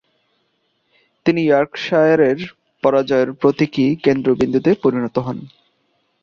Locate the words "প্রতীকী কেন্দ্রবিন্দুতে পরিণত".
3.33-5.15